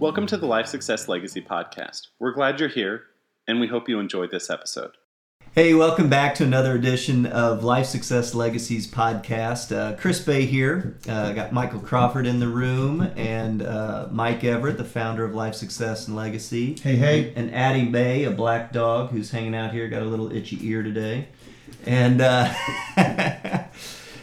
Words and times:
Welcome 0.00 0.26
to 0.28 0.38
the 0.38 0.46
Life 0.46 0.64
Success 0.64 1.08
Legacy 1.08 1.42
Podcast. 1.42 2.06
We're 2.18 2.32
glad 2.32 2.58
you're 2.58 2.70
here, 2.70 3.02
and 3.46 3.60
we 3.60 3.66
hope 3.66 3.86
you 3.86 4.00
enjoyed 4.00 4.30
this 4.30 4.48
episode. 4.48 4.92
Hey, 5.54 5.74
welcome 5.74 6.08
back 6.08 6.34
to 6.36 6.42
another 6.42 6.74
edition 6.74 7.26
of 7.26 7.64
Life 7.64 7.84
Success 7.84 8.34
Legacy's 8.34 8.90
podcast. 8.90 9.76
Uh, 9.76 9.94
Chris 9.98 10.18
Bay 10.18 10.46
here. 10.46 10.96
Uh, 11.06 11.34
got 11.34 11.52
Michael 11.52 11.80
Crawford 11.80 12.26
in 12.26 12.40
the 12.40 12.48
room 12.48 13.12
and 13.14 13.60
uh, 13.60 14.08
Mike 14.10 14.42
Everett, 14.42 14.78
the 14.78 14.84
founder 14.84 15.22
of 15.22 15.34
Life 15.34 15.54
Success 15.54 16.08
and 16.08 16.16
Legacy. 16.16 16.78
Hey, 16.82 16.96
hey. 16.96 17.34
And 17.36 17.54
Addie 17.54 17.84
Bay, 17.84 18.24
a 18.24 18.30
black 18.30 18.72
dog 18.72 19.10
who's 19.10 19.30
hanging 19.32 19.54
out 19.54 19.72
here, 19.72 19.86
got 19.86 20.00
a 20.00 20.06
little 20.06 20.32
itchy 20.32 20.66
ear 20.66 20.82
today. 20.82 21.28
And 21.84 22.22
uh, 22.22 22.54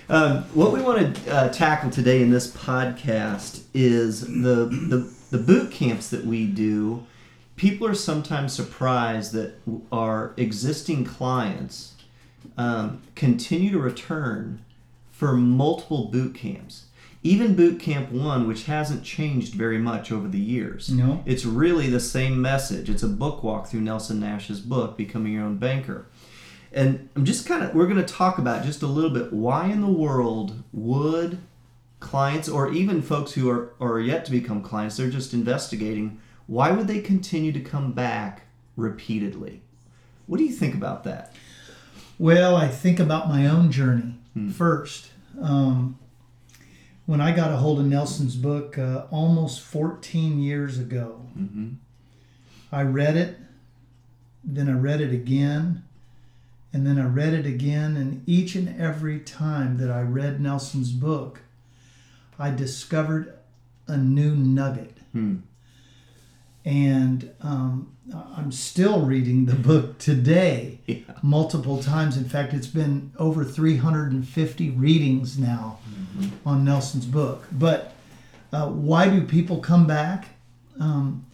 um, 0.09 0.37
what 0.55 0.73
we 0.73 0.81
want 0.81 1.15
to 1.15 1.31
uh, 1.31 1.49
tackle 1.49 1.91
today 1.91 2.23
in 2.23 2.31
this 2.31 2.51
podcast 2.51 3.61
is 3.75 4.21
the, 4.21 4.65
the, 4.65 5.16
the 5.29 5.37
boot 5.37 5.71
camps 5.71 6.09
that 6.09 6.25
we 6.25 6.45
do 6.45 7.05
people 7.57 7.87
are 7.87 7.95
sometimes 7.95 8.53
surprised 8.53 9.33
that 9.33 9.55
our 9.91 10.33
existing 10.37 11.03
clients 11.03 11.95
um, 12.57 13.01
continue 13.15 13.71
to 13.71 13.79
return 13.79 14.63
for 15.11 15.33
multiple 15.33 16.05
boot 16.05 16.33
camps. 16.33 16.85
Even 17.23 17.55
boot 17.55 17.79
camp 17.79 18.11
one, 18.11 18.47
which 18.47 18.65
hasn't 18.65 19.03
changed 19.03 19.55
very 19.55 19.79
much 19.79 20.11
over 20.11 20.27
the 20.27 20.39
years. 20.39 20.89
No. 20.89 21.23
It's 21.25 21.43
really 21.43 21.89
the 21.89 21.99
same 21.99 22.39
message. 22.39 22.89
It's 22.89 23.03
a 23.03 23.07
book 23.07 23.43
walk 23.43 23.67
through 23.67 23.81
Nelson 23.81 24.19
Nash's 24.19 24.61
book, 24.61 24.95
Becoming 24.95 25.33
Your 25.33 25.43
Own 25.43 25.57
Banker. 25.57 26.05
And 26.71 27.09
I'm 27.15 27.25
just 27.25 27.47
kind 27.47 27.63
of, 27.63 27.73
we're 27.73 27.87
going 27.87 27.97
to 27.97 28.13
talk 28.13 28.37
about 28.37 28.63
just 28.63 28.83
a 28.83 28.87
little 28.87 29.09
bit 29.09 29.33
why 29.33 29.65
in 29.65 29.81
the 29.81 29.87
world 29.87 30.63
would 30.71 31.39
clients 31.99 32.47
or 32.47 32.71
even 32.71 33.01
folks 33.01 33.33
who 33.33 33.49
are, 33.49 33.73
are 33.79 33.99
yet 33.99 34.25
to 34.25 34.31
become 34.31 34.61
clients, 34.61 34.97
they're 34.97 35.09
just 35.09 35.33
investigating 35.33 36.19
why 36.47 36.71
would 36.71 36.87
they 36.87 37.01
continue 37.01 37.51
to 37.51 37.59
come 37.59 37.91
back 37.91 38.43
repeatedly? 38.77 39.61
What 40.27 40.37
do 40.37 40.45
you 40.45 40.53
think 40.53 40.73
about 40.73 41.03
that? 41.03 41.35
Well, 42.17 42.55
I 42.55 42.69
think 42.69 42.99
about 42.99 43.27
my 43.27 43.45
own 43.47 43.71
journey 43.71 44.15
hmm. 44.33 44.49
first. 44.49 45.11
Um, 45.39 45.99
when 47.05 47.21
I 47.21 47.31
got 47.31 47.51
a 47.51 47.57
hold 47.57 47.79
of 47.79 47.85
Nelson's 47.85 48.35
book 48.35 48.77
uh, 48.77 49.05
almost 49.11 49.61
14 49.61 50.39
years 50.39 50.79
ago, 50.79 51.21
mm-hmm. 51.37 51.73
I 52.71 52.81
read 52.83 53.15
it, 53.15 53.37
then 54.43 54.67
I 54.67 54.73
read 54.73 54.99
it 54.99 55.13
again, 55.13 55.83
and 56.73 56.85
then 56.85 56.99
I 56.99 57.05
read 57.05 57.33
it 57.33 57.45
again. 57.45 57.95
And 57.95 58.27
each 58.27 58.55
and 58.55 58.79
every 58.79 59.19
time 59.19 59.77
that 59.77 59.89
I 59.89 60.01
read 60.01 60.41
Nelson's 60.41 60.91
book, 60.91 61.41
I 62.39 62.51
discovered 62.51 63.37
a 63.87 63.97
new 63.97 64.35
nugget. 64.35 64.97
Hmm 65.11 65.37
and 66.67 67.33
um, 67.39 67.95
I'm 68.35 68.51
still 68.51 69.05
reading 69.05 69.45
the 69.45 69.55
book 69.55 69.99
today 69.99 70.79
yeah. 70.85 70.97
multiple 71.23 71.81
times. 71.81 72.17
In 72.17 72.25
fact, 72.25 72.53
it's 72.53 72.67
been 72.67 73.13
over 73.17 73.45
350 73.45 74.71
readings 74.71 75.39
now 75.39 75.79
mm-hmm. 75.89 76.47
on 76.47 76.65
Nelson's 76.65 77.05
book. 77.05 77.45
But 77.53 77.93
uh, 78.51 78.67
why 78.67 79.07
do 79.07 79.21
people 79.21 79.59
come 79.59 79.87
back? 79.87 80.27
Um, 80.77 81.25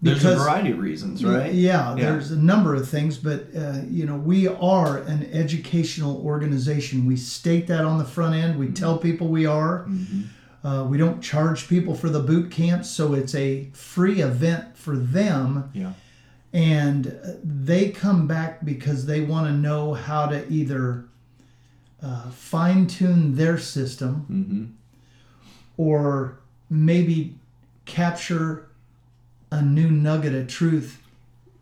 because, 0.00 0.22
there's 0.22 0.36
a 0.36 0.44
variety 0.44 0.70
of 0.70 0.78
reasons, 0.78 1.24
right? 1.24 1.52
Yeah, 1.52 1.96
yeah. 1.96 2.04
there's 2.04 2.30
a 2.30 2.36
number 2.36 2.76
of 2.76 2.88
things, 2.88 3.18
but 3.18 3.46
uh, 3.58 3.80
you 3.88 4.06
know, 4.06 4.14
we 4.14 4.46
are 4.46 4.98
an 4.98 5.28
educational 5.32 6.24
organization. 6.24 7.06
We 7.06 7.16
state 7.16 7.66
that 7.68 7.84
on 7.84 7.98
the 7.98 8.04
front 8.04 8.36
end. 8.36 8.56
We 8.56 8.66
mm-hmm. 8.66 8.74
tell 8.74 8.98
people 8.98 9.26
we 9.26 9.46
are. 9.46 9.80
Mm-hmm. 9.88 10.22
Uh, 10.66 10.82
we 10.82 10.98
don't 10.98 11.22
charge 11.22 11.68
people 11.68 11.94
for 11.94 12.08
the 12.08 12.18
boot 12.18 12.50
camps, 12.50 12.90
so 12.90 13.14
it's 13.14 13.36
a 13.36 13.68
free 13.72 14.20
event 14.20 14.76
for 14.76 14.96
them. 14.96 15.70
Yeah. 15.72 15.92
And 16.52 17.16
they 17.44 17.90
come 17.90 18.26
back 18.26 18.64
because 18.64 19.06
they 19.06 19.20
want 19.20 19.46
to 19.46 19.52
know 19.52 19.94
how 19.94 20.26
to 20.26 20.44
either 20.50 21.04
uh, 22.02 22.30
fine 22.30 22.88
tune 22.88 23.36
their 23.36 23.58
system 23.58 24.26
mm-hmm. 24.28 24.64
or 25.76 26.40
maybe 26.68 27.38
capture 27.84 28.66
a 29.52 29.62
new 29.62 29.88
nugget 29.88 30.34
of 30.34 30.48
truth. 30.48 31.00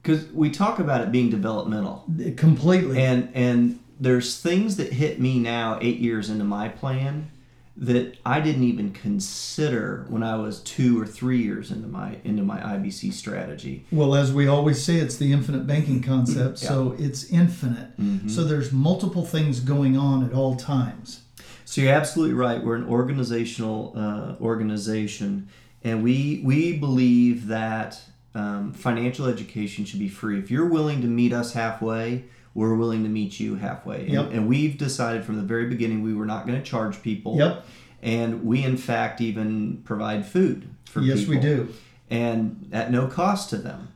Because 0.03 0.25
we 0.29 0.49
talk 0.49 0.79
about 0.79 1.03
it 1.03 1.13
being 1.13 1.29
developmental. 1.29 2.07
Completely. 2.39 3.03
And, 3.03 3.29
and 3.35 3.81
there's 4.01 4.41
things 4.41 4.77
that 4.79 4.95
hit 4.95 5.21
me 5.21 5.39
now, 5.39 5.79
eight 5.83 5.99
years 5.99 6.31
into 6.31 6.45
my 6.45 6.71
plan 6.71 7.31
that 7.77 8.17
I 8.25 8.41
didn't 8.41 8.63
even 8.63 8.93
consider 8.93 10.07
when 10.09 10.23
I 10.23 10.37
was 10.37 10.61
two 10.61 11.01
or 11.01 11.07
three 11.07 11.43
years 11.43 11.73
into 11.73 11.89
my 11.89 12.19
into 12.23 12.43
my 12.43 12.61
IBC 12.61 13.13
strategy. 13.13 13.85
Well, 13.91 14.15
as 14.15 14.33
we 14.33 14.47
always 14.47 14.83
say, 14.83 14.97
it's 14.97 15.17
the 15.17 15.33
infinite 15.33 15.67
banking 15.67 16.01
concept, 16.01 16.63
yeah. 16.63 16.69
so 16.69 16.95
it's 16.99 17.31
infinite. 17.31 17.99
Mm-hmm. 18.01 18.29
So 18.29 18.45
there's 18.45 18.73
multiple 18.73 19.25
things 19.25 19.59
going 19.61 19.97
on 19.97 20.25
at 20.25 20.33
all 20.33 20.55
times. 20.55 21.23
So 21.65 21.81
you're 21.81 21.95
absolutely 21.95 22.35
right. 22.35 22.63
We're 22.63 22.77
an 22.77 22.87
organizational 22.87 23.93
uh, 23.97 24.41
organization, 24.41 25.49
and 25.83 26.05
we 26.05 26.43
we 26.45 26.79
believe 26.79 27.49
that 27.49 28.01
um, 28.37 28.73
financial 28.73 29.27
education 29.27 29.85
should 29.85 29.99
be 29.99 30.09
free. 30.09 30.39
If 30.39 30.49
you're 30.49 30.69
willing 30.69 31.01
to 31.01 31.09
meet 31.09 31.33
us 31.33 31.55
halfway, 31.55 32.25
we're 32.55 32.75
willing 32.75 33.03
to 33.03 33.09
meet 33.09 33.41
you 33.41 33.57
halfway. 33.57 34.03
And, 34.03 34.13
yep. 34.13 34.31
and 34.31 34.49
we've 34.49 34.79
decided 34.79 35.25
from 35.25 35.37
the 35.37 35.43
very 35.43 35.67
beginning 35.67 36.03
we 36.03 36.15
were 36.15 36.27
not 36.27 36.47
going 36.47 36.59
to 36.59 36.65
charge 36.65 37.03
people. 37.03 37.37
Yep. 37.37 37.65
And 38.03 38.45
we, 38.45 38.63
in 38.63 38.77
fact, 38.77 39.21
even 39.21 39.83
provide 39.85 40.27
food 40.27 40.69
for 40.85 41.01
yes, 41.01 41.21
people. 41.21 41.35
Yes, 41.35 41.45
we 41.45 41.49
do. 41.49 41.69
And 42.11 42.69
at 42.73 42.91
no 42.91 43.07
cost 43.07 43.51
to 43.51 43.57
them. 43.57 43.89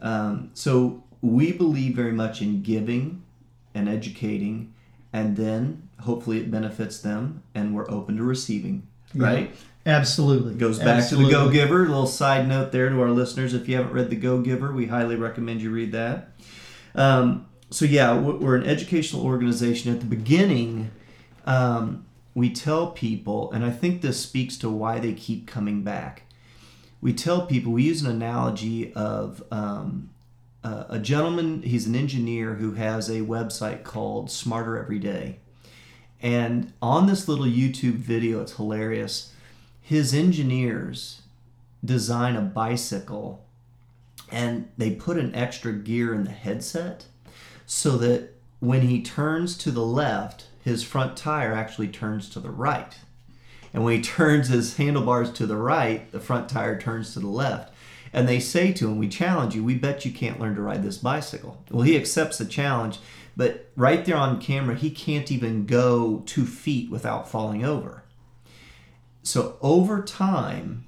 Um, 0.00 0.50
so 0.54 1.04
we 1.20 1.52
believe 1.52 1.94
very 1.94 2.12
much 2.12 2.40
in 2.40 2.62
giving 2.62 3.22
and 3.74 3.88
educating, 3.88 4.72
and 5.12 5.36
then 5.36 5.88
hopefully 6.00 6.38
it 6.38 6.50
benefits 6.50 6.98
them, 7.00 7.42
and 7.54 7.74
we're 7.74 7.88
open 7.90 8.16
to 8.16 8.22
receiving. 8.22 8.88
Right? 9.14 9.54
Absolutely. 9.86 10.54
Goes 10.54 10.78
back 10.78 10.98
Absolutely. 10.98 11.32
to 11.32 11.38
the 11.38 11.44
Go 11.44 11.50
Giver. 11.50 11.84
A 11.84 11.88
little 11.88 12.06
side 12.06 12.48
note 12.48 12.72
there 12.72 12.88
to 12.88 13.00
our 13.00 13.10
listeners. 13.10 13.54
If 13.54 13.68
you 13.68 13.76
haven't 13.76 13.92
read 13.92 14.10
the 14.10 14.16
Go 14.16 14.40
Giver, 14.40 14.72
we 14.72 14.86
highly 14.86 15.16
recommend 15.16 15.62
you 15.62 15.70
read 15.70 15.92
that. 15.92 16.30
Um, 16.94 17.46
so 17.70 17.84
yeah, 17.84 18.18
we're 18.18 18.56
an 18.56 18.66
educational 18.66 19.24
organization. 19.24 19.92
At 19.92 20.00
the 20.00 20.06
beginning, 20.06 20.90
um, 21.46 22.04
we 22.34 22.50
tell 22.50 22.88
people, 22.88 23.50
and 23.52 23.64
I 23.64 23.70
think 23.70 24.02
this 24.02 24.20
speaks 24.20 24.56
to 24.58 24.68
why 24.68 24.98
they 24.98 25.12
keep 25.12 25.46
coming 25.46 25.82
back. 25.82 26.24
We 27.00 27.12
tell 27.12 27.46
people 27.46 27.72
we 27.72 27.84
use 27.84 28.02
an 28.02 28.10
analogy 28.10 28.92
of 28.94 29.42
um, 29.52 30.10
uh, 30.64 30.84
a 30.88 30.98
gentleman. 30.98 31.62
He's 31.62 31.86
an 31.86 31.94
engineer 31.94 32.54
who 32.54 32.72
has 32.72 33.08
a 33.08 33.20
website 33.20 33.84
called 33.84 34.30
Smarter 34.30 34.76
Every 34.76 34.98
Day, 34.98 35.38
and 36.20 36.72
on 36.82 37.06
this 37.06 37.28
little 37.28 37.46
YouTube 37.46 37.94
video, 37.94 38.42
it's 38.42 38.56
hilarious. 38.56 39.32
His 39.80 40.12
engineers 40.12 41.22
design 41.84 42.36
a 42.36 42.42
bicycle, 42.42 43.44
and 44.30 44.68
they 44.76 44.90
put 44.90 45.16
an 45.16 45.34
extra 45.34 45.72
gear 45.72 46.12
in 46.12 46.24
the 46.24 46.30
headset 46.30 47.06
so 47.72 47.96
that 47.96 48.34
when 48.58 48.80
he 48.82 49.00
turns 49.00 49.56
to 49.56 49.70
the 49.70 49.84
left, 49.84 50.46
his 50.64 50.82
front 50.82 51.16
tire 51.16 51.52
actually 51.52 51.86
turns 51.86 52.28
to 52.28 52.40
the 52.40 52.50
right. 52.50 52.98
And 53.72 53.84
when 53.84 53.94
he 53.94 54.02
turns 54.18 54.48
his 54.48 54.76
handlebars 54.76 55.30
to 55.34 55.46
the 55.46 55.56
right, 55.56 56.10
the 56.10 56.18
front 56.18 56.48
tire 56.48 56.80
turns 56.80 57.12
to 57.14 57.20
the 57.20 57.28
left. 57.28 57.72
And 58.12 58.28
they 58.28 58.40
say 58.40 58.72
to 58.72 58.88
him, 58.88 58.98
We 58.98 59.08
challenge 59.08 59.54
you, 59.54 59.62
we 59.62 59.76
bet 59.76 60.04
you 60.04 60.10
can't 60.10 60.40
learn 60.40 60.56
to 60.56 60.62
ride 60.62 60.82
this 60.82 60.98
bicycle. 60.98 61.62
Well, 61.70 61.84
he 61.84 61.96
accepts 61.96 62.38
the 62.38 62.44
challenge, 62.44 62.98
but 63.36 63.68
right 63.76 64.04
there 64.04 64.16
on 64.16 64.40
camera, 64.40 64.74
he 64.74 64.90
can't 64.90 65.30
even 65.30 65.64
go 65.64 66.24
two 66.26 66.46
feet 66.46 66.90
without 66.90 67.30
falling 67.30 67.64
over. 67.64 68.02
So 69.22 69.58
over 69.62 70.02
time, 70.02 70.86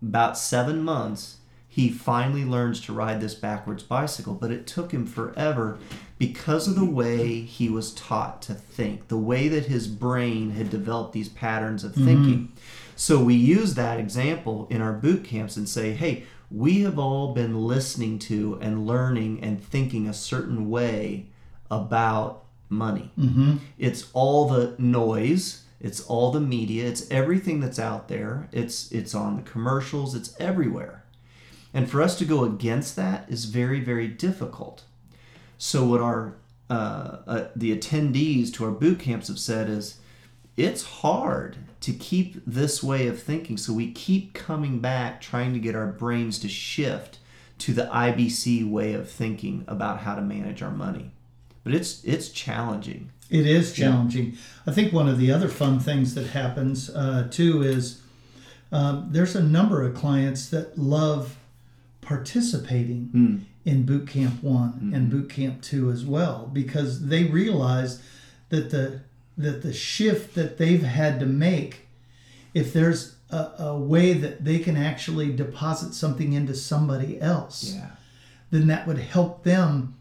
about 0.00 0.38
seven 0.38 0.84
months, 0.84 1.35
he 1.76 1.90
finally 1.90 2.42
learns 2.42 2.80
to 2.80 2.90
ride 2.90 3.20
this 3.20 3.34
backwards 3.34 3.82
bicycle, 3.82 4.32
but 4.32 4.50
it 4.50 4.66
took 4.66 4.92
him 4.92 5.04
forever 5.04 5.76
because 6.16 6.66
of 6.66 6.74
the 6.74 6.86
way 6.86 7.42
he 7.42 7.68
was 7.68 7.92
taught 7.92 8.40
to 8.40 8.54
think, 8.54 9.08
the 9.08 9.18
way 9.18 9.46
that 9.48 9.66
his 9.66 9.86
brain 9.86 10.52
had 10.52 10.70
developed 10.70 11.12
these 11.12 11.28
patterns 11.28 11.84
of 11.84 11.94
thinking. 11.94 12.48
Mm-hmm. 12.48 12.56
So 12.96 13.22
we 13.22 13.34
use 13.34 13.74
that 13.74 14.00
example 14.00 14.66
in 14.70 14.80
our 14.80 14.94
boot 14.94 15.22
camps 15.22 15.58
and 15.58 15.68
say, 15.68 15.92
hey, 15.92 16.24
we 16.50 16.80
have 16.80 16.98
all 16.98 17.34
been 17.34 17.66
listening 17.66 18.20
to 18.20 18.58
and 18.62 18.86
learning 18.86 19.40
and 19.42 19.62
thinking 19.62 20.08
a 20.08 20.14
certain 20.14 20.70
way 20.70 21.26
about 21.70 22.44
money. 22.70 23.10
Mm-hmm. 23.18 23.56
It's 23.76 24.08
all 24.14 24.48
the 24.48 24.76
noise, 24.78 25.64
it's 25.78 26.00
all 26.00 26.32
the 26.32 26.40
media, 26.40 26.86
it's 26.86 27.10
everything 27.10 27.60
that's 27.60 27.78
out 27.78 28.08
there. 28.08 28.48
It's 28.50 28.90
it's 28.92 29.14
on 29.14 29.36
the 29.36 29.42
commercials, 29.42 30.14
it's 30.14 30.34
everywhere. 30.40 31.02
And 31.76 31.90
for 31.90 32.00
us 32.00 32.16
to 32.18 32.24
go 32.24 32.42
against 32.42 32.96
that 32.96 33.26
is 33.28 33.44
very, 33.44 33.80
very 33.80 34.08
difficult. 34.08 34.84
So, 35.58 35.84
what 35.84 36.00
our 36.00 36.36
uh, 36.70 37.18
uh, 37.26 37.48
the 37.54 37.76
attendees 37.76 38.50
to 38.54 38.64
our 38.64 38.70
boot 38.70 38.98
camps 38.98 39.28
have 39.28 39.38
said 39.38 39.68
is, 39.68 39.98
it's 40.56 40.82
hard 40.84 41.58
to 41.82 41.92
keep 41.92 42.42
this 42.46 42.82
way 42.82 43.06
of 43.08 43.22
thinking. 43.22 43.58
So 43.58 43.74
we 43.74 43.92
keep 43.92 44.32
coming 44.32 44.80
back 44.80 45.20
trying 45.20 45.52
to 45.52 45.58
get 45.58 45.76
our 45.76 45.86
brains 45.86 46.38
to 46.38 46.48
shift 46.48 47.18
to 47.58 47.74
the 47.74 47.84
IBC 47.84 48.68
way 48.68 48.94
of 48.94 49.10
thinking 49.10 49.62
about 49.68 50.00
how 50.00 50.14
to 50.14 50.22
manage 50.22 50.62
our 50.62 50.70
money. 50.70 51.10
But 51.62 51.74
it's 51.74 52.02
it's 52.04 52.30
challenging. 52.30 53.10
It 53.28 53.46
is 53.46 53.74
challenging. 53.74 54.38
I 54.66 54.72
think 54.72 54.94
one 54.94 55.08
of 55.08 55.18
the 55.18 55.30
other 55.30 55.48
fun 55.48 55.78
things 55.78 56.14
that 56.14 56.28
happens 56.28 56.88
uh, 56.88 57.28
too 57.30 57.62
is 57.62 58.00
um, 58.72 59.08
there's 59.10 59.36
a 59.36 59.42
number 59.42 59.84
of 59.84 59.94
clients 59.94 60.48
that 60.48 60.78
love 60.78 61.36
participating 62.06 63.10
Mm. 63.12 63.40
in 63.64 63.82
Boot 63.84 64.06
Camp 64.06 64.42
One 64.42 64.92
and 64.94 65.10
Boot 65.10 65.28
Camp 65.28 65.60
Two 65.60 65.90
as 65.90 66.04
well 66.04 66.48
because 66.52 67.06
they 67.06 67.24
realize 67.24 68.00
that 68.48 68.70
the 68.70 69.00
that 69.36 69.62
the 69.62 69.72
shift 69.72 70.34
that 70.34 70.56
they've 70.56 70.82
had 70.84 71.20
to 71.20 71.26
make, 71.26 71.86
if 72.54 72.72
there's 72.72 73.16
a, 73.28 73.50
a 73.58 73.78
way 73.78 74.14
that 74.14 74.44
they 74.44 74.58
can 74.60 74.76
actually 74.76 75.30
deposit 75.34 75.92
something 75.92 76.32
into 76.32 76.54
somebody 76.54 77.20
else, 77.20 77.74
Yeah. 77.74 77.90
then 78.50 78.66
that 78.68 78.86
would 78.86 78.98
help 78.98 79.42
them 79.42 79.94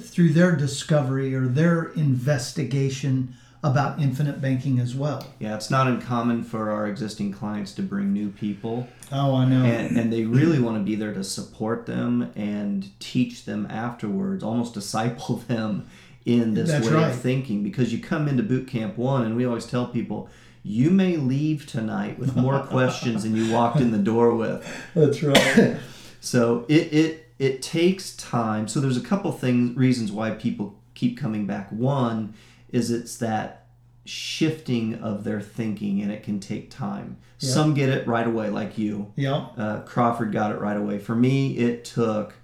through 0.00 0.30
their 0.34 0.54
discovery 0.54 1.34
or 1.34 1.46
their 1.46 1.84
investigation 1.92 3.34
about 3.64 4.00
infinite 4.00 4.40
banking 4.40 4.80
as 4.80 4.94
well. 4.94 5.24
Yeah, 5.38 5.54
it's 5.54 5.70
not 5.70 5.86
uncommon 5.86 6.42
for 6.42 6.70
our 6.70 6.86
existing 6.88 7.32
clients 7.32 7.72
to 7.74 7.82
bring 7.82 8.12
new 8.12 8.30
people 8.30 8.88
Oh, 9.12 9.36
I 9.36 9.44
know. 9.44 9.64
and, 9.64 9.96
and 9.96 10.12
they 10.12 10.24
really 10.24 10.58
want 10.58 10.78
to 10.78 10.82
be 10.82 10.96
there 10.96 11.14
to 11.14 11.22
support 11.22 11.86
them 11.86 12.32
and 12.34 12.90
teach 12.98 13.44
them 13.44 13.66
afterwards, 13.70 14.42
almost 14.42 14.74
disciple 14.74 15.36
them 15.48 15.86
in 16.24 16.54
this 16.54 16.70
That's 16.70 16.88
way 16.88 16.94
right. 16.94 17.10
of 17.10 17.20
thinking. 17.20 17.62
Because 17.62 17.92
you 17.92 18.00
come 18.00 18.26
into 18.28 18.42
boot 18.42 18.66
camp 18.66 18.96
one, 18.96 19.24
and 19.24 19.36
we 19.36 19.44
always 19.44 19.66
tell 19.66 19.86
people, 19.86 20.28
you 20.64 20.90
may 20.90 21.16
leave 21.16 21.66
tonight 21.66 22.18
with 22.18 22.36
more 22.36 22.60
questions 22.66 23.22
than 23.24 23.36
you 23.36 23.52
walked 23.52 23.80
in 23.80 23.90
the 23.92 23.98
door 23.98 24.34
with. 24.34 24.66
That's 24.94 25.22
right. 25.22 25.76
So 26.24 26.64
it 26.68 26.92
it 26.92 27.28
it 27.40 27.62
takes 27.62 28.14
time. 28.16 28.68
So 28.68 28.78
there's 28.78 28.96
a 28.96 29.00
couple 29.00 29.32
things 29.32 29.76
reasons 29.76 30.12
why 30.12 30.30
people 30.30 30.76
keep 30.94 31.18
coming 31.18 31.46
back. 31.48 31.68
One 31.72 32.34
is 32.72 32.90
it's 32.90 33.16
that 33.18 33.66
shifting 34.04 34.94
of 34.96 35.22
their 35.24 35.40
thinking, 35.40 36.00
and 36.02 36.10
it 36.10 36.22
can 36.24 36.40
take 36.40 36.70
time. 36.70 37.18
Yeah. 37.38 37.50
Some 37.50 37.74
get 37.74 37.88
it 37.88 38.06
right 38.06 38.26
away, 38.26 38.50
like 38.50 38.76
you. 38.78 39.12
yeah. 39.16 39.46
Uh, 39.56 39.80
Crawford 39.82 40.32
got 40.32 40.50
it 40.52 40.60
right 40.60 40.76
away. 40.76 40.98
For 40.98 41.14
me, 41.14 41.56
it 41.56 41.84
took 41.84 42.34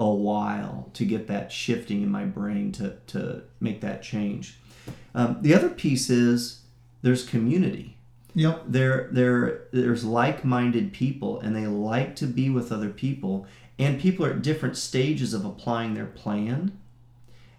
a 0.00 0.08
while 0.08 0.90
to 0.94 1.04
get 1.04 1.26
that 1.28 1.50
shifting 1.52 2.02
in 2.02 2.10
my 2.10 2.24
brain 2.24 2.72
to 2.72 2.96
to 3.08 3.42
make 3.60 3.80
that 3.80 4.02
change. 4.02 4.58
Um, 5.14 5.38
the 5.40 5.54
other 5.54 5.68
piece 5.68 6.08
is 6.10 6.62
there's 7.02 7.24
community 7.24 7.96
Yep. 8.34 8.64
there 8.68 9.08
there 9.10 9.62
there's 9.72 10.04
like-minded 10.04 10.92
people 10.92 11.40
and 11.40 11.56
they 11.56 11.66
like 11.66 12.14
to 12.16 12.26
be 12.26 12.48
with 12.50 12.70
other 12.70 12.90
people 12.90 13.46
and 13.78 14.00
people 14.00 14.24
are 14.26 14.30
at 14.30 14.42
different 14.42 14.76
stages 14.76 15.34
of 15.34 15.44
applying 15.44 15.94
their 15.94 16.06
plan 16.06 16.78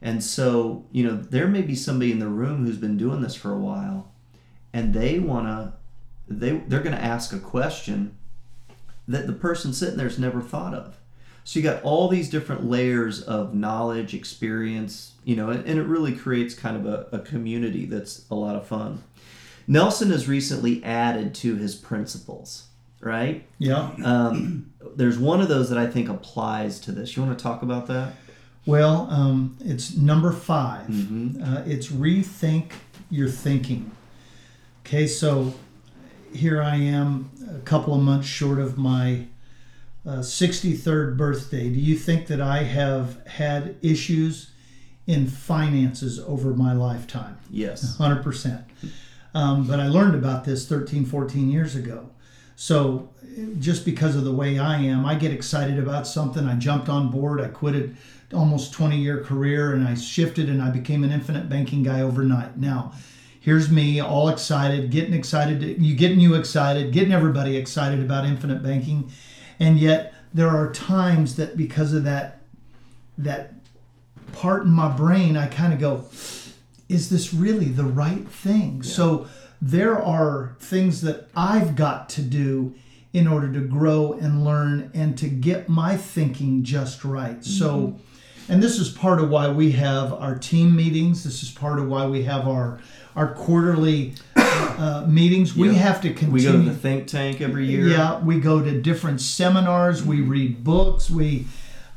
and 0.01 0.24
so 0.24 0.86
you 0.92 1.04
know 1.04 1.16
there 1.16 1.48
may 1.48 1.62
be 1.62 1.75
somebody 1.75 2.12
in 2.12 2.19
the 2.19 2.28
room 2.28 2.66
who's 2.66 2.78
been 2.78 2.98
doing 2.98 3.22
this 3.22 3.36
for 3.36 3.51
a 3.51 3.57
while 3.57 4.12
and 4.74 4.94
they 4.94 5.19
want 5.19 5.48
to 5.48 5.74
they 6.28 6.51
they're 6.51 6.84
going 6.84 6.96
to 6.96 7.04
ask 7.04 7.34
a 7.34 7.40
question 7.40 8.16
that 9.07 9.28
the 9.28 9.34
person 9.34 9.74
sitting 9.74 9.98
there's 9.98 10.19
never 10.19 10.42
thought 10.42 10.74
of 10.74 10.98
so 11.44 11.60
you 11.60 11.63
got 11.63 11.81
all 11.84 12.07
these 12.07 12.30
different 12.30 12.63
layers 12.63 13.22
of 13.24 13.54
knowledge 13.54 14.13
experience 14.13 15.13
you 15.24 15.36
know 15.36 15.50
and, 15.50 15.66
and 15.66 15.80
it 15.80 15.84
really 15.84 16.16
creates 16.16 16.54
kind 16.54 16.78
of 16.78 16.86
a, 16.86 17.07
a 17.16 17.19
community 17.19 17.86
that's 17.86 18.25
a 18.30 18.36
lot 18.36 18.56
of 18.56 18.68
fun 18.68 19.04
Nelson 19.69 20.10
has 20.10 20.28
recently 20.28 20.84
added 20.84 21.36
to 21.36 21.56
his 21.56 21.75
principles, 21.75 22.69
right? 23.01 23.46
Yeah. 23.60 23.92
Um, 24.04 24.74
there's 24.96 25.19
one 25.19 25.42
of 25.42 25.48
those 25.48 25.69
that 25.69 25.78
I 25.78 25.86
think 25.86 26.10
applies 26.10 26.80
to 26.81 26.92
this. 26.92 27.16
You 27.16 27.24
want 27.24 27.38
to 27.38 27.42
talk 27.42 27.62
about 27.62 27.86
that? 27.86 28.13
Well, 28.69 29.07
um, 29.10 29.57
it's 29.60 29.95
number 29.95 30.31
5 30.31 30.88
Mm-hmm. 30.88 31.44
Uh, 31.44 31.63
it's 31.66 31.88
rethink 31.88 32.71
your 33.10 33.27
thinking. 33.27 33.92
Okay, 34.86 35.07
so 35.07 35.54
here 36.33 36.62
I 36.62 36.75
am, 36.75 37.31
a 37.56 37.60
couple 37.60 37.94
of 37.94 38.01
months 38.01 38.27
short 38.27 38.60
of 38.60 38.77
my 38.77 39.25
uh, 40.06 40.19
63rd 40.19 41.18
birthday. 41.18 41.69
Do 41.69 41.80
you 41.80 41.95
think 41.95 42.27
that 42.27 42.42
I 42.42 42.63
have 42.63 43.25
had 43.27 43.75
issues 43.81 44.51
in 45.07 45.27
finances 45.27 46.19
over 46.19 46.54
my 46.54 46.74
lifetime? 46.74 47.38
Yes. 47.50 47.98
100%. 47.98 48.63
Um, 49.33 49.68
but 49.68 49.80
I 49.80 49.88
learned 49.88 50.15
about 50.15 50.44
this 50.45 50.68
13, 50.68 51.06
14 51.06 51.50
years 51.50 51.75
ago. 51.75 52.10
So 52.60 53.08
just 53.60 53.86
because 53.86 54.18
of 54.18 54.26
the 54.26 54.34
way 54.34 54.60
I 54.60 54.82
am, 54.82 55.06
I 55.06 55.16
get 55.16 55.32
excited 55.32 55.80
about 55.80 56.06
something. 56.06 56.46
I 56.46 56.56
jumped 56.56 56.90
on 56.90 57.10
board. 57.10 57.40
I 57.40 57.48
quit 57.48 57.74
an 57.74 57.98
almost 58.34 58.74
20 58.74 58.98
year 58.98 59.24
career 59.24 59.74
and 59.74 59.88
I 59.88 59.96
shifted 59.96 60.50
and 60.50 60.62
I 60.62 60.70
became 60.70 61.06
an 61.06 61.12
infinite 61.14 61.48
banking 61.48 61.84
guy 61.84 62.02
overnight. 62.02 62.58
Now, 62.58 62.92
here's 63.40 63.72
me 63.72 64.02
all 64.02 64.28
excited, 64.28 64.92
getting 64.92 65.14
excited, 65.14 65.82
you 65.82 65.96
getting 65.96 66.20
you 66.20 66.36
excited, 66.36 66.92
getting 66.92 67.14
everybody 67.14 67.56
excited 67.56 68.02
about 68.02 68.26
infinite 68.26 68.62
banking. 68.62 69.10
And 69.58 69.80
yet 69.80 70.14
there 70.34 70.50
are 70.50 70.70
times 70.74 71.38
that 71.38 71.56
because 71.56 71.94
of 71.94 72.04
that 72.04 72.42
that 73.18 73.54
part 74.34 74.64
in 74.64 74.72
my 74.72 74.90
brain, 74.90 75.38
I 75.38 75.48
kind 75.48 75.72
of 75.72 75.80
go, 75.80 76.04
is 76.90 77.10
this 77.10 77.34
really 77.34 77.70
the 77.70 77.86
right 77.86 78.28
thing? 78.28 78.84
So 78.84 79.30
there 79.62 80.02
are 80.02 80.56
things 80.60 81.02
that 81.02 81.30
I've 81.36 81.76
got 81.76 82.10
to 82.10 82.22
do 82.22 82.76
in 83.12 83.28
order 83.28 83.52
to 83.52 83.60
grow 83.60 84.14
and 84.14 84.46
learn 84.46 84.92
and 84.94 85.18
to 85.18 85.28
get 85.28 85.68
my 85.68 85.98
thinking 85.98 86.64
just 86.64 87.04
right. 87.04 87.44
So, 87.44 87.96
and 88.48 88.62
this 88.62 88.80
is 88.80 88.90
part 88.90 89.20
of 89.20 89.30
why 89.30 89.50
we 89.50 89.72
have 89.72 90.14
our 90.14 90.38
team 90.38 90.76
meetings. 90.76 91.24
This 91.24 91.44
is 91.44 91.52
part 91.52 91.80
of 91.80 91.88
why 91.88 92.06
we 92.06 92.24
have 92.24 92.48
our 92.48 92.80
our 93.16 93.34
quarterly 93.34 94.14
uh, 94.36 95.06
meetings. 95.10 95.56
We 95.56 95.76
have 95.76 96.02
to 96.02 96.14
continue. 96.14 96.34
We 96.34 96.44
go 96.44 96.52
to 96.52 96.60
the 96.60 96.76
think 96.76 97.08
tank 97.08 97.42
every 97.42 97.66
year. 97.66 97.88
Yeah, 97.88 98.20
we 98.20 98.40
go 98.40 98.62
to 98.64 98.80
different 98.80 99.22
seminars. 99.22 100.04
We 100.04 100.22
read 100.22 100.64
books. 100.64 101.10
We 101.10 101.48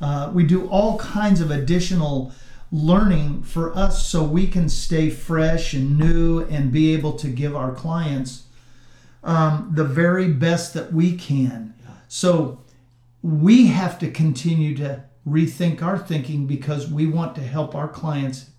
uh, 0.01 0.31
we 0.35 0.45
do 0.45 0.67
all 0.69 0.99
kinds 0.99 1.41
of 1.41 1.51
additional 1.51 2.33
learning 2.73 3.43
for 3.43 3.77
us 3.77 4.09
so 4.09 4.25
we 4.25 4.47
can 4.47 4.67
stay 4.69 5.11
fresh 5.11 5.75
and 5.75 5.99
new 5.99 6.41
and 6.41 6.73
be 6.73 6.95
able 6.95 7.13
to 7.13 7.29
give 7.29 7.55
our 7.55 7.73
clients 7.73 8.45
um, 9.23 9.71
the 9.75 9.85
very 9.85 10.29
best 10.29 10.73
that 10.73 10.91
we 10.93 11.15
can. 11.15 11.75
So 12.09 12.63
we 13.23 13.67
have 13.67 13.99
to 13.99 14.11
continue 14.11 14.75
to 14.79 15.05
rethink 15.29 15.83
our 15.83 15.99
thinking 15.99 16.47
because 16.47 16.91
we 16.91 17.07
want 17.07 17.35
to 17.37 17.43
help 17.43 17.75
our 17.75 17.89
clients 17.89 18.51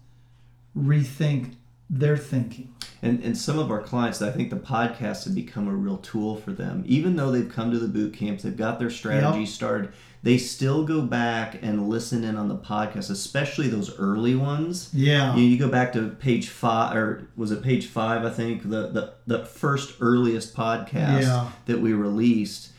rethink 0.77 1.55
their 1.89 2.17
thinking. 2.17 2.73
And, 3.01 3.21
and 3.21 3.37
some 3.37 3.59
of 3.59 3.69
our 3.69 3.81
clients, 3.81 4.21
I 4.21 4.31
think 4.31 4.49
the 4.49 4.55
podcast 4.55 5.25
have 5.25 5.35
become 5.35 5.67
a 5.67 5.73
real 5.75 5.97
tool 5.97 6.37
for 6.37 6.51
them. 6.53 6.83
Even 6.87 7.17
though 7.17 7.31
they've 7.31 7.51
come 7.51 7.69
to 7.71 7.77
the 7.79 7.87
boot 7.89 8.13
camps, 8.13 8.43
they've 8.43 8.55
got 8.55 8.79
their 8.79 8.89
strategy 8.89 9.39
Yep. 9.39 9.47
started, 9.49 9.93
they 10.23 10.37
still 10.37 10.85
go 10.85 11.01
back 11.01 11.59
and 11.61 11.89
listen 11.89 12.23
in 12.23 12.37
on 12.37 12.47
the 12.47 12.55
podcast, 12.55 13.09
especially 13.11 13.67
those 13.67 13.99
early 13.99 14.35
ones. 14.35 14.89
Yeah. 14.93 15.35
You, 15.35 15.43
you 15.43 15.57
go 15.59 15.67
back 15.67 15.91
to 15.93 16.11
page 16.11 16.47
five, 16.47 16.95
or 16.95 17.27
was 17.35 17.51
it 17.51 17.61
page 17.61 17.87
five? 17.87 18.23
I 18.25 18.29
think 18.29 18.63
the 18.63 18.87
the, 18.87 19.13
the 19.27 19.45
first 19.45 19.95
earliest 19.99 20.55
podcast 20.55 21.23
Yeah. 21.23 21.49
that 21.65 21.81
we 21.81 21.91
released, 21.91 22.69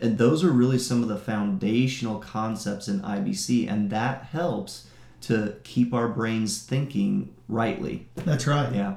and 0.00 0.18
those 0.18 0.42
are 0.42 0.50
really 0.50 0.78
some 0.80 1.04
of 1.04 1.08
the 1.08 1.16
foundational 1.18 2.18
concepts 2.18 2.88
in 2.88 3.00
IBC, 3.02 3.70
and 3.70 3.90
that 3.90 4.24
helps 4.32 4.88
to 5.22 5.56
keep 5.64 5.92
our 5.94 6.08
brains 6.08 6.62
thinking 6.62 7.34
rightly. 7.48 8.08
That's 8.16 8.46
right. 8.46 8.72
Yeah, 8.74 8.96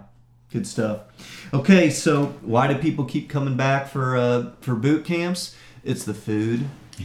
good 0.52 0.68
stuff. 0.68 1.02
Okay, 1.54 1.90
so 1.90 2.28
why 2.42 2.72
do 2.72 2.78
people 2.80 3.06
keep 3.06 3.30
coming 3.30 3.56
back 3.58 3.88
for 3.88 4.16
uh, 4.16 4.52
for 4.62 4.76
boot 4.76 5.06
camps? 5.06 5.56
It's 5.84 6.04
the 6.04 6.14
food. 6.14 6.68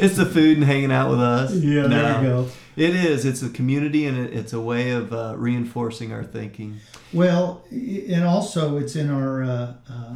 it's 0.00 0.16
the 0.16 0.26
food 0.26 0.56
and 0.58 0.64
hanging 0.66 0.92
out 0.92 1.10
with 1.10 1.20
us. 1.20 1.54
Yeah, 1.54 1.86
there 1.86 2.22
you 2.22 2.28
go. 2.28 2.48
It 2.76 2.94
is. 2.94 3.24
It's 3.24 3.42
a 3.42 3.48
community 3.48 4.04
and 4.06 4.18
it's 4.18 4.52
a 4.52 4.60
way 4.60 4.90
of 4.90 5.12
uh, 5.12 5.34
reinforcing 5.36 6.12
our 6.12 6.24
thinking. 6.24 6.80
Well, 7.12 7.62
and 7.70 8.24
also 8.24 8.76
it's 8.76 8.96
in 8.96 9.10
our 9.10 9.42
uh, 9.42 9.74
uh, 9.88 10.14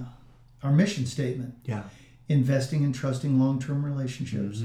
our 0.62 0.73
mission 0.73 1.06
statement: 1.06 1.54
Yeah. 1.64 1.85
investing 2.28 2.85
and 2.85 2.94
trusting 2.94 3.38
long-term 3.40 3.85
relationships. 3.85 4.62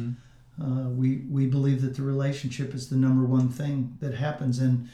Uh, 0.61 0.89
we 0.89 1.23
we 1.29 1.45
believe 1.47 1.81
that 1.81 1.95
the 1.95 2.01
relationship 2.01 2.73
is 2.73 2.89
the 2.89 2.95
number 2.95 3.25
one 3.25 3.49
thing 3.49 3.97
that 3.99 4.13
happens, 4.15 4.59
and 4.59 4.87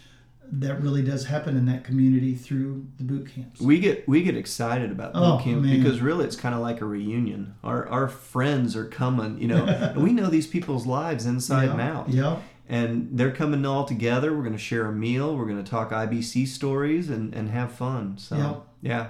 that 0.54 0.82
really 0.82 1.02
does 1.04 1.26
happen 1.26 1.56
in 1.56 1.66
that 1.68 1.84
community 1.84 2.36
through 2.36 2.86
the 2.98 3.04
boot 3.04 3.30
camps. 3.34 3.62
We 3.62 3.80
get 3.80 4.08
we 4.08 4.24
get 4.24 4.36
excited 4.36 4.92
about 4.92 5.14
boot 5.14 5.22
Oh, 5.24 5.40
camp 5.44 5.62
man. 5.62 5.78
because 5.78 6.02
really 6.02 6.26
it's 6.26 6.36
kind 6.36 6.56
of 6.56 6.62
like 6.62 6.82
a 6.82 6.86
reunion. 6.86 7.54
Our 7.64 7.88
our 7.88 8.08
friends 8.08 8.76
are 8.76 8.86
coming, 8.88 9.40
you 9.40 9.48
know. 9.48 9.94
we 9.98 10.14
know 10.14 10.28
these 10.28 10.48
people's 10.48 10.86
lives 10.88 11.26
inside 11.26 11.66
yeah. 11.66 11.72
and 11.74 11.82
out. 11.82 12.10
Yeah. 12.10 12.38
and 12.68 13.10
they're 13.14 13.32
coming 13.32 13.66
all 13.66 13.86
together. 13.86 14.34
We're 14.36 14.44
going 14.44 14.54
to 14.54 14.58
share 14.60 14.88
a 14.88 14.92
meal. 14.92 15.38
We're 15.38 15.46
going 15.48 15.64
to 15.64 15.70
talk 15.70 15.92
IBC 15.92 16.48
stories 16.48 17.10
and, 17.10 17.34
and 17.36 17.50
have 17.50 17.72
fun. 17.74 18.18
So, 18.18 18.36
Yep. 18.38 18.62
yeah. 18.82 19.08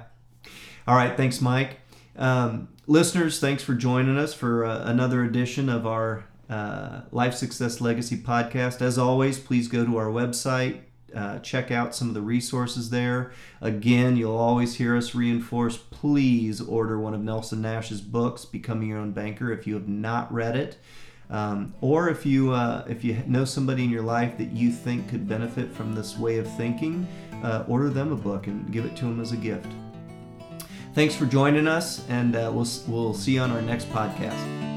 All 0.87 0.95
right. 0.95 1.15
Thanks, 1.15 1.39
Mike. 1.41 1.79
Um, 2.17 2.67
listeners, 2.87 3.39
thanks 3.39 3.63
for 3.63 3.73
joining 3.73 4.17
us 4.17 4.33
for 4.33 4.65
uh, 4.65 4.83
another 4.85 5.23
edition 5.23 5.69
of 5.69 5.85
our 5.87 6.25
uh, 6.51 7.01
Life 7.11 7.33
Success 7.33 7.81
Legacy 7.81 8.17
podcast. 8.17 8.81
As 8.81 8.97
always, 8.97 9.39
please 9.39 9.67
go 9.67 9.85
to 9.85 9.97
our 9.97 10.07
website. 10.07 10.81
Uh, 11.15 11.39
check 11.39 11.71
out 11.71 11.95
some 11.95 12.07
of 12.07 12.13
the 12.13 12.21
resources 12.21 12.89
there. 12.89 13.31
Again, 13.59 14.15
you'll 14.15 14.37
always 14.37 14.75
hear 14.75 14.95
us 14.95 15.15
reinforce 15.15 15.77
please 15.77 16.61
order 16.61 16.99
one 16.99 17.13
of 17.13 17.21
Nelson 17.21 17.61
Nash's 17.61 18.01
books, 18.01 18.45
Becoming 18.45 18.89
Your 18.89 18.99
Own 18.99 19.11
Banker, 19.11 19.51
if 19.51 19.67
you 19.67 19.73
have 19.75 19.87
not 19.87 20.31
read 20.33 20.55
it. 20.55 20.77
Um, 21.29 21.73
or 21.79 22.09
if 22.09 22.25
you 22.25 22.51
uh, 22.51 22.83
if 22.89 23.05
you 23.05 23.23
know 23.25 23.45
somebody 23.45 23.85
in 23.85 23.89
your 23.89 24.01
life 24.01 24.37
that 24.37 24.51
you 24.51 24.69
think 24.69 25.07
could 25.07 25.29
benefit 25.29 25.71
from 25.71 25.93
this 25.95 26.17
way 26.17 26.39
of 26.39 26.57
thinking, 26.57 27.07
uh, 27.41 27.63
order 27.69 27.89
them 27.89 28.11
a 28.11 28.17
book 28.17 28.47
and 28.47 28.69
give 28.71 28.85
it 28.85 28.97
to 28.97 29.05
them 29.05 29.21
as 29.21 29.31
a 29.31 29.37
gift. 29.37 29.67
Thanks 30.93 31.15
for 31.15 31.25
joining 31.25 31.67
us, 31.67 32.05
and 32.09 32.35
uh, 32.35 32.51
we'll 32.53 32.67
we'll 32.87 33.13
see 33.13 33.35
you 33.35 33.41
on 33.41 33.51
our 33.51 33.61
next 33.61 33.89
podcast. 33.91 34.70